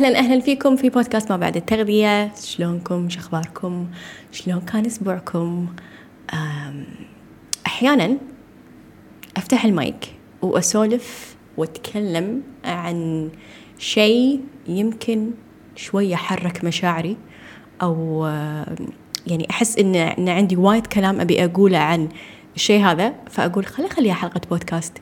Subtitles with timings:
[0.00, 2.34] أهلا أهلا فيكم في بودكاست ما بعد التغذية.
[2.34, 3.86] شلونكم؟ شخباركم
[4.32, 5.66] شلون كان أسبوعكم؟
[7.66, 8.16] أحيانا
[9.36, 13.28] أفتح المايك وأسولف وأتكلم عن
[13.78, 15.30] شيء يمكن
[15.76, 17.16] شوية حرك مشاعري
[17.82, 18.26] أو
[19.26, 22.08] يعني أحس إن إن عندي وايد كلام أبي أقوله عن
[22.56, 24.98] الشيء هذا فأقول خلي خليها حلقة بودكاست.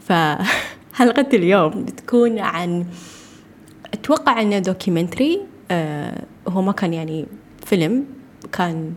[0.00, 2.86] فحلقه اليوم بتكون عن
[3.94, 5.40] أتوقع إنه documentary
[5.70, 7.26] آه هو ما كان يعني
[7.66, 8.04] فيلم
[8.52, 8.94] كان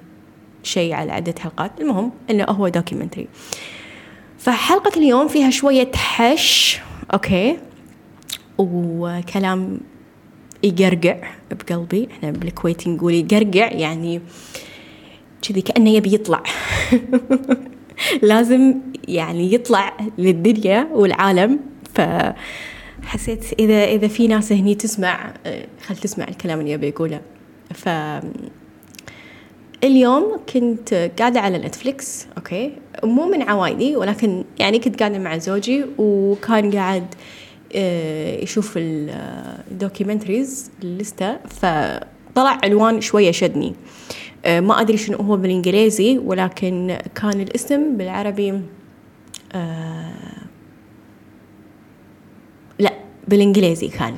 [0.63, 1.71] شيء على عدة حلقات.
[1.81, 3.27] المهم إنه هو documentary.
[4.39, 6.79] فحلقة اليوم فيها شوية حش
[7.13, 7.57] okay
[8.57, 9.79] وكلام
[10.63, 11.17] يقرقع
[11.51, 12.07] بقلبي.
[12.11, 14.21] إحنا بالكويت نقول يقرقع يعني
[15.41, 16.43] كذي كأنه يبي يطلع.
[18.21, 18.75] لازم
[19.07, 21.59] يعني يطلع للدنيا والعالم.
[21.93, 22.01] ف
[23.05, 27.21] حسيت إذا إذا في ناس هني تسمع آه، خل تسمع الكلام اللي أبي أقوله.
[27.73, 27.89] ف
[29.83, 32.71] اليوم كنت قاعدة على نتفليكس okay؟
[33.03, 37.05] مو من عوايدي ولكن يعني كنت قاعدة مع زوجي وكان قاعد
[37.75, 43.75] آه، يشوف ال documentaries ال list فطلع عنوان شوية شدني.
[44.45, 48.61] آه، ما أدري شنو هو بالإنجليزي ولكن كان الاسم بالعربي
[49.55, 50.11] آه،
[53.27, 54.15] بالإنجليزي كان.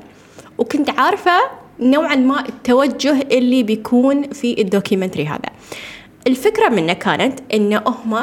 [0.59, 1.41] وكنت عارفة
[1.81, 5.51] نوعا ما التوجه اللي بيكون في الدوكيومنتري هذا.
[6.27, 8.15] الفكرة منه كانت إن هم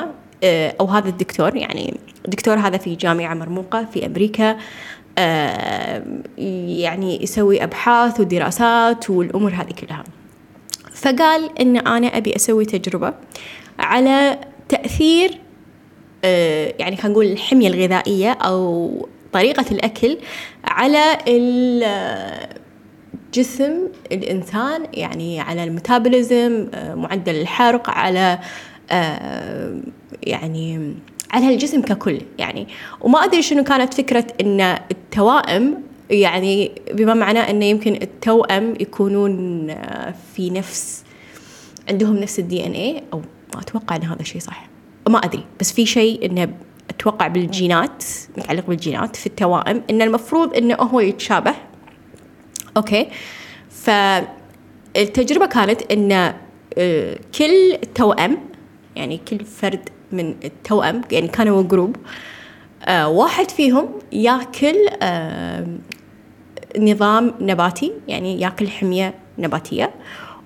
[0.44, 4.58] آه، أو هذا الدكتور يعني الدكتور هذا في جامعة مرموقة في أمريكا
[6.78, 10.04] يعني يسوي أبحاث ودراسات والأمور هذه كلها.
[10.94, 13.14] فقال إن أنا أبي أسوي تجربة
[13.80, 14.38] على
[14.70, 15.32] تأثير
[16.26, 18.92] آه، يعني خلينا نقول الحمية الغذائية أو
[19.34, 20.18] طريقة الأكل
[20.66, 22.54] على ال-
[23.34, 23.74] جسم
[24.12, 28.40] الإنسان يعني على الميتابوليزم آه، معدل الحرق على
[28.92, 29.76] آه،
[30.24, 30.96] يعني
[31.34, 32.68] على الجسم ككل يعني.
[33.02, 34.62] وما أدري شنو كانت فكرة إن
[34.92, 41.04] التوائم يعني بما معناه إنه يمكن التوأم يكونون آه، في نفس
[41.90, 43.22] عندهم نفس الدي ان اي أو
[43.56, 44.70] ما أتوقع إن هذا الشيء صح.
[45.10, 45.44] ما أدري.
[45.60, 46.54] بس في شيء انه
[46.90, 48.04] أتوقع بالجينات
[48.38, 51.56] متعلق بالجينات في التوائم إن المفروض انه هو يتشابه.
[52.78, 53.08] okay.
[53.70, 56.34] فالتجربه كانت إن
[56.78, 58.38] آه، كل توأم
[58.96, 61.96] يعني كل فرد من التوأم يعني كانوا group
[62.86, 65.68] آه، واحد فيهم ياكل آه،
[66.80, 69.92] نظام نباتي يعني ياكل حمية نباتية.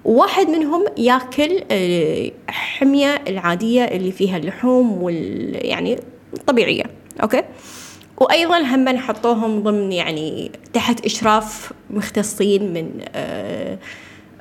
[0.06, 6.00] وواحد منهم ياكل آه، حمية العادية اللي فيها اللحوم وال يعني
[6.34, 6.84] الطبيعية
[7.24, 7.44] okay؟
[8.18, 13.78] وأيضا هم حطوهم ضمن يعني تحت إشراف مختصين من آه،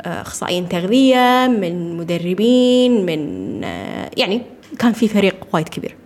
[0.02, 4.42] آه، أخصائيين تغذية من مدربين من آه، يعني
[4.78, 5.96] كان في فريق وايد كبير.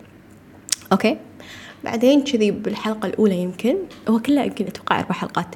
[0.92, 1.16] okay؟
[1.84, 3.76] بعدين كذي بالحلقة الأولى يمكن
[4.08, 5.54] هو كله يمكن أتوقع أربع حلقات.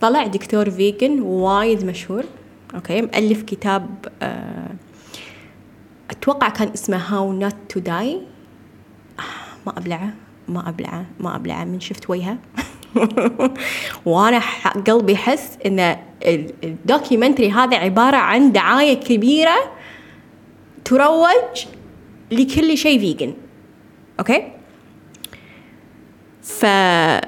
[0.00, 2.24] طلع دكتور vegan وايد مشهور
[2.74, 3.88] okay؟ مؤلف كتاب
[4.22, 4.70] آه
[6.10, 8.20] أتوقع كان اسمه How Not to Die
[9.66, 10.10] ما أبلعه
[10.48, 12.38] ما أبلعه ما أبلعه من شفت وجهه.
[14.06, 14.40] وأنا
[14.86, 15.96] قلبي يحس إن
[16.64, 19.56] ال documentary هذا عبارة عن دعاية كبيرة
[20.84, 21.66] تروج
[22.32, 23.34] لكل شيء vegan
[24.20, 24.52] okay
[26.42, 27.26] فالحلقه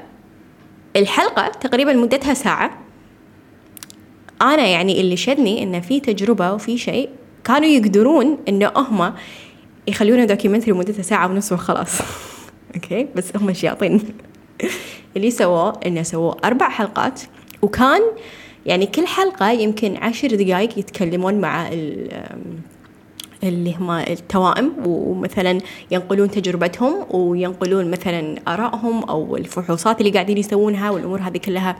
[1.60, 2.78] تقريبا مدتها ساعة.
[4.42, 7.08] أنا يعني اللي شدني إنه في تجربة وفي شيء
[7.44, 9.14] كانوا يقدرون إنه هم
[9.88, 12.00] يخلونا documentary مدتها ساعة ونص وخلاص.
[12.75, 14.02] okay بس هم شياطين
[15.16, 17.20] اللي سووه إنه سووا أربع حلقات.
[17.62, 18.00] وكان
[18.66, 21.70] يعني كل حلقة يمكن عشر دقائق يتكلمون مع
[23.49, 25.58] اللي هم التوائم ومثلا
[25.91, 31.76] ينقلون تجربتهم وينقلون مثلا آرائهم أو الفحوصات اللي قاعدين يسوونها والأمور هذه كلها.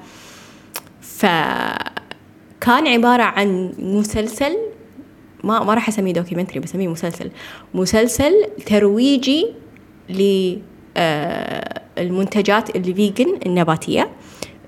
[1.01, 4.57] فكان عبارة عن مسلسل
[5.45, 7.31] ما ما راح أسميه documentary بسميه مسلسل.
[7.75, 8.33] مسلسل
[8.67, 9.47] ترويجي
[11.99, 14.11] للمنتجات ال vegan النباتية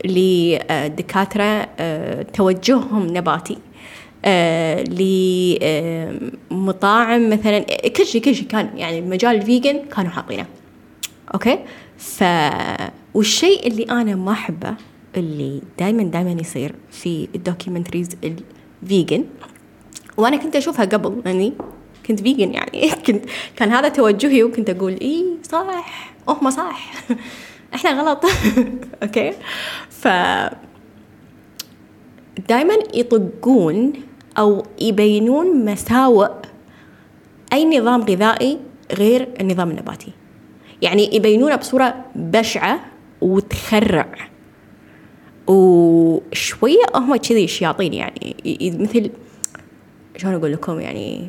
[0.05, 3.55] لدكاتره آه، توجههم نباتي.
[3.55, 3.66] آه،
[6.51, 7.59] لمطاعم مثلا
[7.89, 10.47] كل شيء كل شيء كان يعني مجال ال vegan كانوا حاطينه.
[11.35, 11.59] okay؟
[11.99, 12.25] ف
[13.15, 14.75] والشيء اللي أنا ما أحبه
[15.17, 18.09] اللي دائما دائما يصير في ال documentaries
[18.83, 19.25] ال vegan
[20.17, 21.53] وأنا كنت أشوفها قبل يعني
[22.07, 22.91] كنت vegan يعني.
[23.07, 23.25] كنت
[23.57, 26.93] كان هذا توجهي وكنت أقول اي صح هم صح.
[27.75, 28.25] إحنا غلط.
[29.03, 29.33] okay؟
[29.91, 30.09] ف
[32.49, 33.93] دائما يطقون
[34.39, 36.31] أو يبينون مساوئ
[37.53, 38.59] أي نظام غذائي
[38.93, 40.13] غير النظام النباتي.
[40.83, 42.81] يعني يبينونه بصورة بشعة
[43.21, 44.29] وتخرع.
[45.47, 48.37] وشوية هم كذي شياطين يعني.
[48.63, 49.11] مثل
[50.17, 51.29] شلون أقول لكم يعني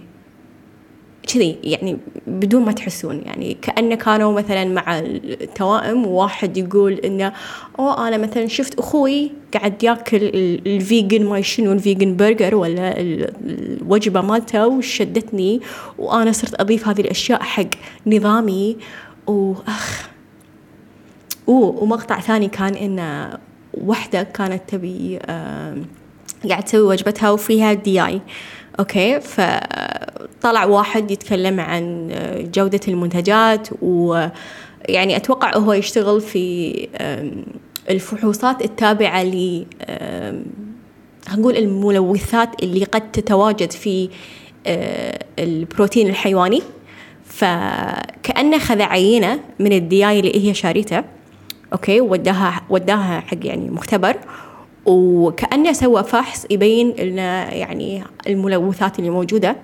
[1.27, 1.97] كذي يعني
[2.27, 7.33] بدون ما تحسون يعني كأنه كانوا مثلا مع التوائم وواحد يقول إنه
[7.79, 10.19] أوه أنا مثلا شفت أخوي قاعد يأكل
[10.67, 15.61] ال vegan ما شنو ال vegan burger ولا الوجبة مالته وشدتني
[15.97, 17.69] وأنا صرت أضيف هذه الأشياء حق
[18.07, 18.77] نظامي
[19.27, 20.09] وأخ.
[21.47, 23.37] ومقطع ثاني كان إنه
[23.73, 25.19] وحدة كانت تبي
[26.49, 28.01] قاعد تسوي وجبتها وفيها دياي.
[28.05, 29.19] okay
[30.47, 32.09] فطلع واحد يتكلم عن
[32.55, 36.87] جودة المنتجات ويعني أتوقع هو يشتغل في
[37.89, 39.65] الفحوصات التابعة ل
[41.37, 44.09] نقول الملوثات اللي قد تتواجد في
[44.67, 46.61] آه، البروتين الحيواني.
[47.25, 51.03] فكأنه خذ عينة من الدياي اللي هي شاريته
[51.73, 54.15] okay وداها وداها حق يعني مختبر
[54.85, 59.55] وكأنه سوى فحص يبين لنا يعني الملوثات اللي موجودة.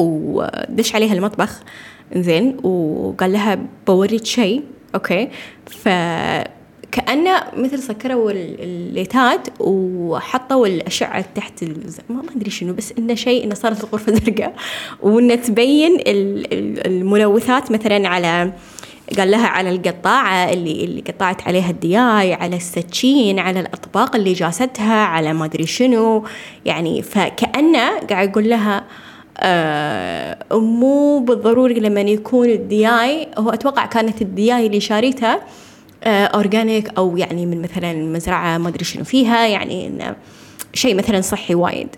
[0.00, 1.60] ودش عليها المطبخ.
[2.16, 2.56] زين.
[2.62, 4.62] وقال لها بوريك شيء.
[4.94, 5.28] okay.
[5.66, 5.88] ف
[6.92, 11.64] كأنه مثل سكروا الليتات وحطوا الأشعة تحت
[12.08, 14.54] ما, أدري شنو بس إنه شيء إنه صارت الغرفة زرقاء.
[15.02, 15.98] وإنه تبين
[16.86, 18.52] الملوثات مثلا على
[19.18, 25.04] قال لها على القطاعة اللي اللي قطعت عليها الدياي على السكين على الأطباق اللي جاستها
[25.04, 26.24] على ما أدري شنو.
[26.64, 28.84] يعني فكأنه قاعد يقول لها
[30.52, 35.40] مو بالضروري لما يكون الدياي هو أتوقع كانت الدياي اللي شاريتها
[36.04, 39.90] آه organic أو يعني من مثلا مزرعة ما أدري شنو فيها يعني
[40.74, 41.88] شيء مثلا صحي وايد.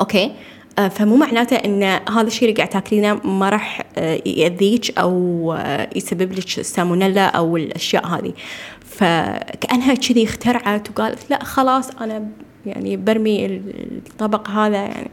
[0.00, 0.32] okay.
[0.78, 5.88] آه، فمو معناته إن هذا الشيء اللي قاعد تاكلينه ما راح آه، يأذيك أو آه،
[5.96, 8.32] يسبب لك سالمونيلا أو الأشياء هذه.
[8.80, 12.28] فكأنها كذي اخترعت وقالت لا خلاص أنا
[12.66, 15.10] يعني برمي الطبق هذا يعني.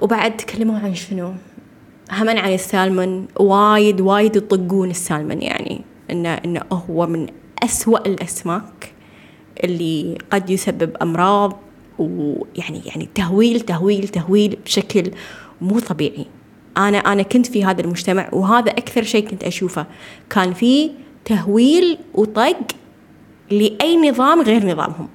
[0.00, 1.34] وبعد تكلموا عن شنو؟
[2.12, 3.28] هم عن السالمون.
[3.36, 5.80] وايد وايد يطقون السالمون يعني.
[6.10, 7.26] انه إنه هو من
[7.62, 8.92] أسوأ الأسماك
[9.64, 11.60] اللي قد يسبب أمراض
[11.98, 15.10] ويعني يعني تهويل تهويل تهويل بشكل
[15.60, 16.26] مو طبيعي.
[16.76, 19.86] أنا أنا كنت في هذا المجتمع وهذا أكثر شيء كنت أشوفه.
[20.30, 20.90] كان في
[21.24, 22.56] تهويل وطق
[23.50, 25.08] لأي نظام غير نظامهم.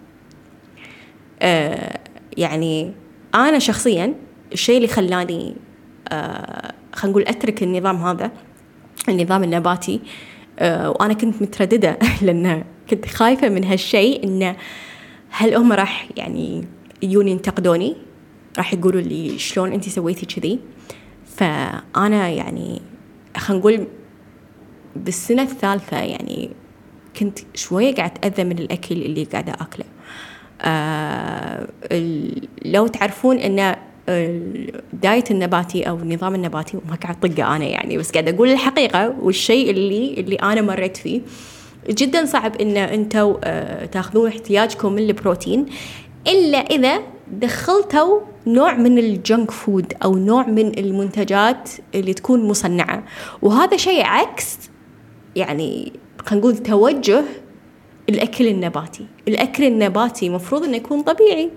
[1.42, 2.00] آه
[2.38, 2.92] يعني
[3.36, 4.14] أنا شخصيا
[4.54, 5.56] الشيء اللي خلاني
[6.10, 8.32] آه خلينا نقول أترك النظام هذا
[9.10, 10.02] النظام النباتي
[10.60, 14.56] آه وأنا كنت مترددة لأن كنت خايفة من هالشيء انه
[15.30, 16.68] هل هم راح يعني
[17.02, 17.96] يجون ينتقدوني؟
[18.58, 20.60] راح يقولوا لي شلون انت سويتي كذي؟
[21.26, 22.82] فأنا يعني
[23.38, 23.88] خلينا نقول
[24.96, 26.50] بالسنة الثالثة يعني
[27.20, 29.86] كنت شوية قاعد أتأذى من الأكل اللي قاعدة أكله.
[30.62, 31.68] آه
[32.66, 33.76] لو تعرفون إن
[34.10, 39.70] الدايت النباتي أو النظام النباتي وما قاعد طقه أنا يعني بس قاعد أقول الحقيقة والشيء
[39.70, 41.22] اللي اللي أنا مريت فيه.
[41.90, 45.66] جدا صعب إن أنتم آه تأخذون احتياجكم من البروتين
[46.28, 47.00] إلا إذا
[47.32, 53.04] دخلتوا نوع من ال junk food أو نوع من المنتجات اللي تكون مصنعة.
[53.42, 54.58] وهذا شيء عكس
[55.36, 57.24] يعني خلينا نقول توجه
[58.10, 59.06] الأكل النباتي.
[59.28, 61.52] الأكل النباتي مفروض إنه يكون طبيعي.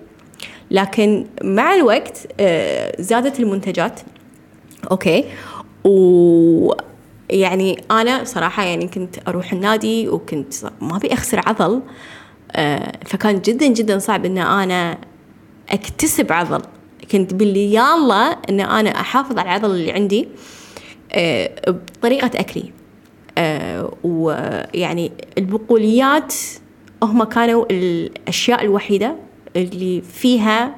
[0.71, 3.99] لكن مع الوقت آه، زادت المنتجات.
[4.91, 5.25] okay.
[5.85, 6.73] و
[7.29, 11.81] يعني أنا صراحة يعني كنت أروح النادي وكنت ما أبي أخسر عضل
[12.51, 14.97] آه، فكان جدا جدا صعب إن أنا
[15.69, 16.61] أكتسب عضل.
[17.11, 20.27] كنت باللي يلا إن أنا أحافظ على العضل اللي عندي
[21.11, 22.71] آه، بطريقة أكلي.
[24.03, 26.33] ويعني البقوليات
[27.03, 29.15] هم كانوا الأشياء الوحيدة
[29.55, 30.75] اللي فيها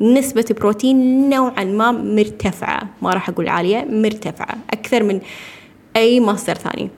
[0.00, 2.88] نسبة بروتين نوعا ما مرتفعة.
[3.02, 4.56] ما راح أقول عالية مرتفعة.
[4.70, 5.20] أكثر من
[5.96, 6.90] أي مصدر ثاني.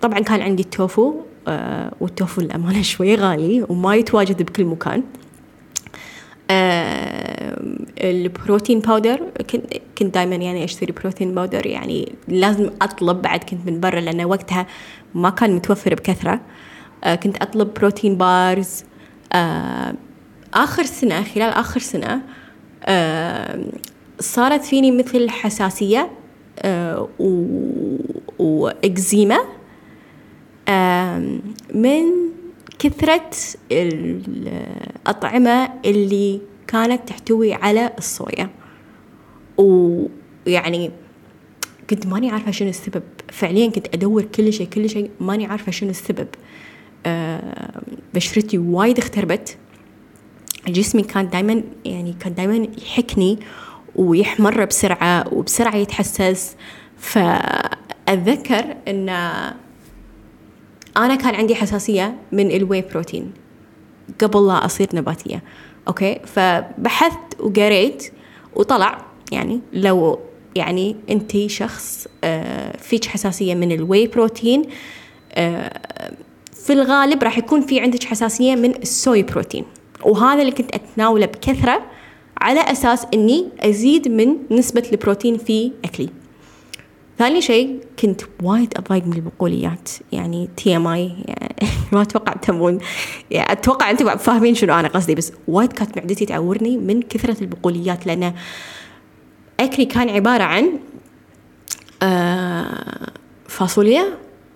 [0.00, 1.14] طبعا كان عندي التوفو
[1.48, 5.02] آه والتوفو للأمانة شوي غالي وما يتواجد بكل مكان.
[6.50, 7.62] آه
[8.00, 9.20] ال protein powder
[9.98, 14.66] كنت دائما يعني أشتري protein powder يعني لازم أطلب بعد كنت من برا لأن وقتها
[15.14, 16.40] ما كان متوفر بكثرة.
[17.04, 18.84] آه كنت أطلب protein bars
[19.32, 19.94] آه
[20.54, 22.22] آخر سنة خلال آخر سنة
[24.20, 26.10] صارت فيني مثل حساسية
[28.38, 29.38] وإكزيما
[31.74, 32.02] من
[32.78, 33.30] كثرة
[33.72, 38.50] الأطعمة اللي كانت تحتوي على الصويا.
[39.58, 40.90] ويعني
[41.90, 43.02] كنت ماني عارفة شنو السبب.
[43.32, 46.28] فعليا كنت أدور كل شيء كل شيء ماني عارفة شنو السبب.
[48.14, 49.56] بشرتي وايد اختربت.
[50.68, 53.38] جسمي كان دائما يعني كان دائما يحكني
[53.96, 56.56] ويحمر بسرعة وبسرعة يتحسس.
[56.98, 59.08] فأتذكر أن
[60.96, 63.32] أنا كان عندي حساسية من ال whey protein
[64.20, 65.42] قبل لا أصير نباتية.
[65.88, 68.12] okay؟ فبحثت وقريت
[68.54, 70.18] وطلع يعني لو
[70.56, 74.62] يعني أنت شخص آه، فيك حساسية من ال whey protein
[75.32, 75.80] آه،
[76.54, 79.64] في الغالب راح يكون في عندك حساسية من ال soy protein.
[80.06, 81.82] وهذا اللي كنت أتناوله بكثرة
[82.40, 86.08] على أساس أني أزيد من نسبة البروتين في أكلي.
[87.18, 89.90] ثاني شيء كنت وايد أضايق من البقوليات.
[90.12, 91.12] يعني TMI
[91.92, 92.78] ما أتوقع تمون
[93.30, 98.06] يعني أتوقع أنتم فاهمين شنو أنا قصدي بس وايد كانت معدتي تعورني من كثرة البقوليات
[98.06, 98.34] لأن
[99.60, 100.78] أكلي كان عبارة عن
[102.02, 103.10] آه،
[103.48, 104.04] فاصوليا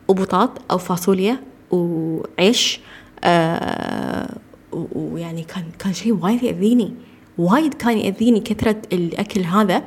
[0.09, 1.41] وبطاط أو فاصوليا
[1.71, 2.81] وعيش
[3.25, 4.35] آه،
[4.73, 6.95] ويعني كان كان شيء وايد يأذيني.
[7.39, 9.85] وايد كان يأذيني كثرة الأكل هذا.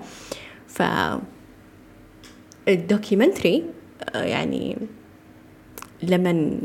[0.68, 0.82] ف
[2.68, 3.64] الدوكيومنتري
[4.16, 4.78] آه، يعني
[6.04, 6.60] لما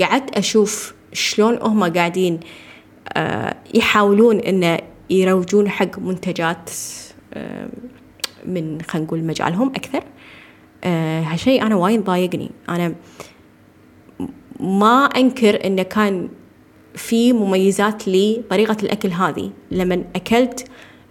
[0.00, 2.40] قعدت أشوف شلون هم قاعدين
[3.16, 4.78] آه، يحاولون إنه
[5.10, 6.70] يروجون حق منتجات
[7.34, 7.68] آه،
[8.46, 10.04] من خلينا نقول مجالهم أكثر.
[11.24, 12.50] هالشيء أنا وايد ضايقني.
[12.68, 12.94] أنا
[14.60, 16.28] ما أنكر إنه كان
[16.98, 19.50] في مميزات لطريقة الأكل هذه.
[19.70, 20.68] لما أكلت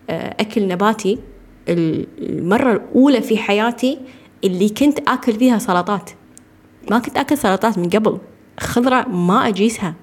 [0.10, 1.20] آه، أكل نباتي
[1.70, 4.00] المرة الأولى في حياتي
[4.44, 6.10] اللي كنت آكل فيها سلطات.
[6.92, 8.18] ما كنت آكل سلطات من قبل.
[8.60, 9.96] خضرة ما أجيسها.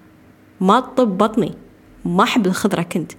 [0.61, 1.53] ما تطب بطني.
[2.05, 3.13] ما أحب الخضرة كنت.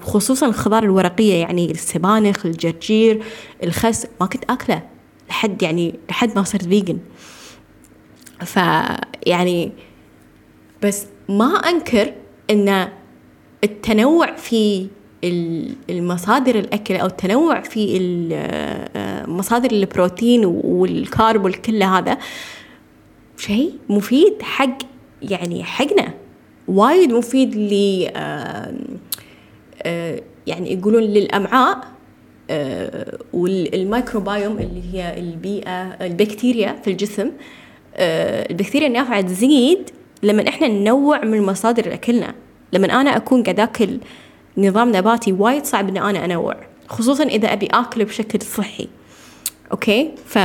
[0.00, 3.22] خصوصا الخضار الورقية يعني السبانخ الجرجير
[3.62, 4.06] الخس.
[4.20, 4.82] ما كنت آكله
[5.28, 6.98] لحد يعني لحد ما صرت فيجن
[8.44, 9.72] فيعني
[10.82, 12.12] بس ما أنكر
[12.50, 12.88] أن
[13.64, 14.86] التنوع في
[15.90, 17.98] المصادر الأكل أو التنوع في
[18.32, 22.18] آه، مصادر البروتين والكارب والكل هذا
[23.36, 24.78] شيء مفيد حق
[25.22, 26.14] يعني حقنا
[26.68, 28.74] وايد مفيد ل آه،
[29.82, 31.92] آه، يعني يقولون للأمعاء
[33.32, 37.30] والميكروبايوم اللي هي البيئة البكتيريا في الجسم
[37.96, 39.90] البكتيريا النافعة تزيد
[40.22, 42.34] لما إحنا ننوع من مصادر أكلنا
[42.72, 43.98] لما أنا أكون قاعد آكل
[44.58, 46.56] نظام نباتي وايد صعب ان أنا أنوع
[46.88, 48.88] خصوصا إذا أبي اكل بشكل صحي.
[49.72, 50.36] okay؟ ف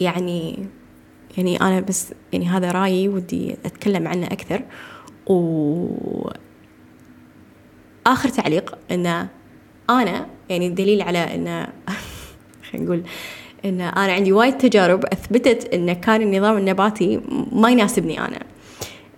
[0.00, 0.66] يعني
[1.36, 4.62] يعني أنا بس يعني هذا رأيي ودي أتكلم عنه أكثر.
[5.26, 6.30] و
[8.06, 9.28] آخر تعليق إن
[9.90, 11.66] أنا يعني الدليل على إن
[12.70, 13.02] خلينا نقول
[13.64, 17.20] إن أنا عندي وايد تجارب أثبتت إن كان النظام النباتي
[17.52, 18.38] ما يناسبني أنا.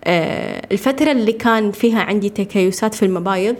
[0.03, 3.55] آه، الفترة اللي كان فيها عندي تكيسات في المبايض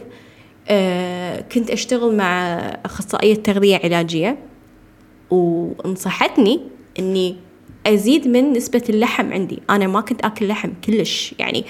[0.68, 4.38] آه، كنت أشتغل مع أخصائية تغذية علاجية
[5.30, 6.60] وانصحتني
[7.00, 7.36] إني
[7.88, 9.60] أزيد من نسبة اللحم عندي.
[9.70, 11.66] أنا ما كنت أكل لحم كلش يعني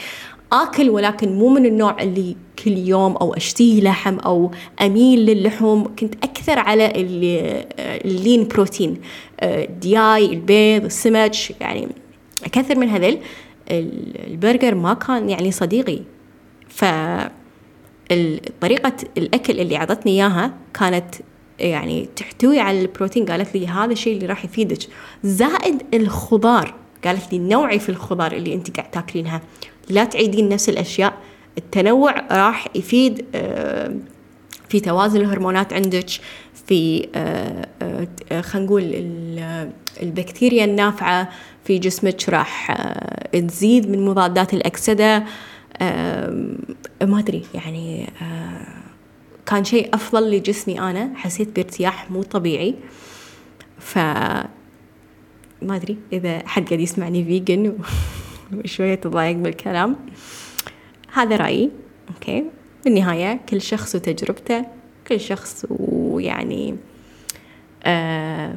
[0.53, 5.95] آكل ولكن مو من النوع اللي كل يوم أو أشتهي لحم أو أميل للحوم.
[5.95, 6.91] كنت أكثر على
[8.05, 9.01] ال lean protein
[9.43, 11.87] الدياي البيض السمك يعني
[12.45, 13.19] أكثر من هذل
[13.71, 15.99] البرجر ما كان يعني صديقي.
[16.69, 16.85] ف
[18.61, 21.15] طريقة الأكل اللي عطتني إياها كانت
[21.59, 23.25] يعني تحتوي على البروتين.
[23.25, 24.79] قالت لي هذا الشيء اللي راح يفيدك.
[25.23, 26.75] زائد الخضار.
[27.05, 29.41] قالت لي نوعي في الخضار اللي أنت قاعد تاكلينها.
[29.89, 31.13] لا تعيدين نفس الأشياء.
[31.57, 33.95] التنوع راح يفيد آه،
[34.69, 36.09] في توازن الهرمونات عندك
[36.67, 37.67] في آه،
[38.31, 38.83] آه، خلينا نقول
[40.03, 41.29] البكتيريا النافعة
[41.65, 42.77] في جسمك راح
[43.33, 45.23] تزيد من مضادات الأكسدة.
[47.01, 48.09] ما أدري يعني
[49.45, 52.75] كان شيء أفضل لجسمي أنا حسيت بارتياح مو طبيعي.
[53.79, 53.97] ف
[55.61, 57.73] ما أدري إذا حد قاعد يسمعني vegan
[58.53, 59.95] وشوية تضايق بالكلام.
[61.13, 61.71] هذا رأيي.
[62.09, 62.43] okay.
[62.85, 64.65] بالنهاية كل شخص وتجربته
[65.07, 66.75] كل شخص ويعني
[67.83, 68.55] آه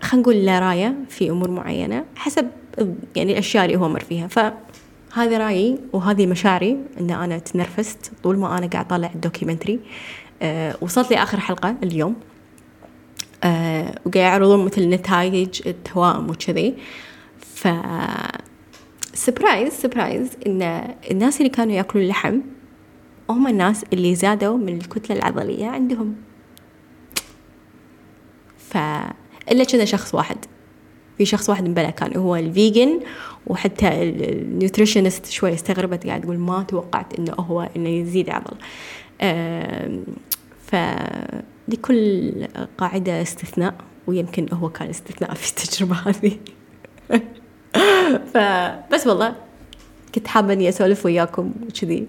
[0.00, 2.50] خلينا نقول له رأيه في أمور معينة حسب
[3.16, 4.28] يعني الأشياء اللي هو مر فيها.
[4.28, 9.80] فهذا رأيي وهذه مشاعري أن أنا تنرفزت طول ما أنا قاعد أطالع ال documentary
[10.42, 12.16] آه وصلت لي آخر حلقة اليوم.
[13.44, 16.74] آه وقاعد يعرضون مثل نتائج التوائم وكذي.
[17.60, 17.68] ف
[19.14, 20.62] surprise surprise إن
[21.10, 22.40] الناس اللي كانوا يأكلون اللحم
[23.30, 26.16] هم الناس اللي زادوا من الكتلة العضلية عندهم.
[28.58, 28.76] ف
[29.50, 30.36] إلا كذا شخص واحد.
[31.18, 33.00] في شخص واحد مبلا كان هو ال vegan
[33.46, 38.56] وحتى ال nutritionist شوي استغربت قاعد تقول ما توقعت إنه هو إنه يزيد عضل.
[40.66, 40.76] ف
[41.68, 42.32] لكل
[42.78, 43.74] قاعدة استثناء
[44.06, 46.38] ويمكن هو كان استثناء في التجربة هذه.
[48.34, 49.34] فبس والله
[50.14, 52.06] كنت حابة إني أسولف وياكم كذي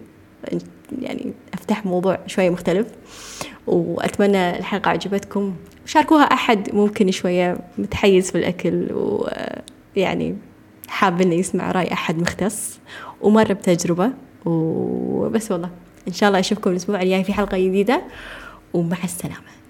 [1.01, 2.87] يعني أفتح موضوع شوية مختلف.
[3.67, 5.55] وأتمنى الحلقة عجبتكم.
[5.85, 10.37] شاركوها أحد ممكن شوية متحيز في الأكل ويعني
[10.87, 12.79] حاب إنه يسمع رأي أحد مختص
[13.21, 14.11] ومر بتجربة.
[14.45, 15.69] وبس والله
[16.07, 18.01] إن شاء الله أشوفكم الأسبوع الجاي في حلقة جديدة.
[18.73, 19.60] ومع السلامة.